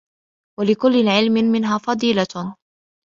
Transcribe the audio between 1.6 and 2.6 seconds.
فَضِيلَةٌ